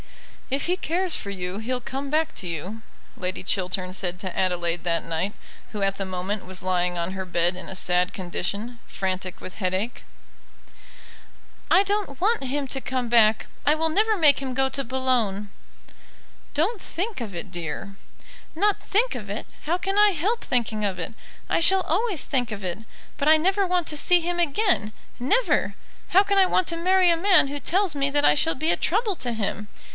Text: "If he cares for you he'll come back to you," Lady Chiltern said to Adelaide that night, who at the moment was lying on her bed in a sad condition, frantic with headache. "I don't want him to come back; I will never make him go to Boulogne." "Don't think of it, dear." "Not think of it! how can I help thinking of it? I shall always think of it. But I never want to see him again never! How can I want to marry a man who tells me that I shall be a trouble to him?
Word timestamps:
"If 0.49 0.65
he 0.65 0.75
cares 0.75 1.15
for 1.15 1.29
you 1.29 1.59
he'll 1.59 1.79
come 1.79 2.09
back 2.09 2.33
to 2.35 2.47
you," 2.47 2.81
Lady 3.15 3.43
Chiltern 3.43 3.93
said 3.93 4.19
to 4.19 4.37
Adelaide 4.37 4.83
that 4.83 5.05
night, 5.05 5.33
who 5.71 5.81
at 5.83 5.95
the 5.95 6.03
moment 6.05 6.43
was 6.43 6.63
lying 6.63 6.97
on 6.97 7.11
her 7.11 7.23
bed 7.23 7.55
in 7.55 7.69
a 7.69 7.75
sad 7.75 8.11
condition, 8.11 8.79
frantic 8.85 9.39
with 9.39 9.55
headache. 9.55 10.03
"I 11.69 11.83
don't 11.83 12.19
want 12.19 12.43
him 12.43 12.67
to 12.69 12.81
come 12.81 13.09
back; 13.09 13.45
I 13.65 13.75
will 13.75 13.87
never 13.89 14.17
make 14.17 14.41
him 14.41 14.55
go 14.55 14.67
to 14.69 14.83
Boulogne." 14.83 15.49
"Don't 16.55 16.81
think 16.81 17.21
of 17.21 17.33
it, 17.35 17.49
dear." 17.51 17.95
"Not 18.55 18.79
think 18.81 19.13
of 19.15 19.29
it! 19.29 19.45
how 19.63 19.77
can 19.77 19.97
I 19.99 20.09
help 20.09 20.43
thinking 20.43 20.83
of 20.83 20.97
it? 20.97 21.13
I 21.47 21.59
shall 21.59 21.81
always 21.83 22.25
think 22.25 22.51
of 22.51 22.63
it. 22.63 22.79
But 23.17 23.29
I 23.29 23.37
never 23.37 23.67
want 23.67 23.87
to 23.87 23.95
see 23.97 24.19
him 24.19 24.39
again 24.39 24.91
never! 25.19 25.75
How 26.09 26.23
can 26.23 26.39
I 26.39 26.47
want 26.47 26.67
to 26.69 26.75
marry 26.75 27.09
a 27.11 27.15
man 27.15 27.47
who 27.47 27.59
tells 27.59 27.93
me 27.95 28.09
that 28.09 28.25
I 28.25 28.33
shall 28.35 28.55
be 28.55 28.71
a 28.71 28.75
trouble 28.75 29.15
to 29.17 29.31
him? 29.31 29.69